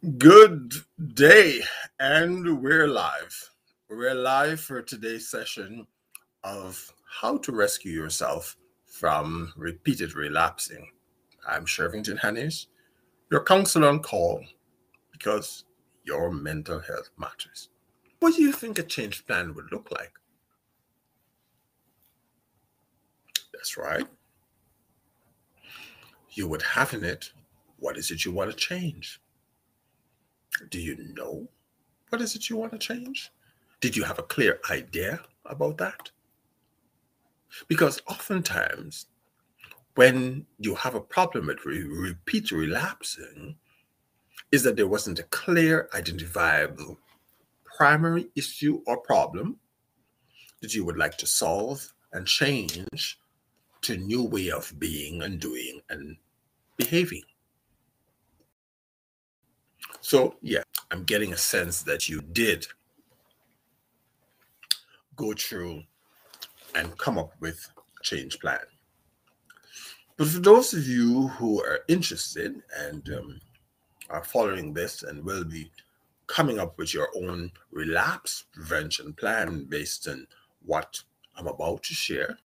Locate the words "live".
2.88-3.50, 4.14-4.58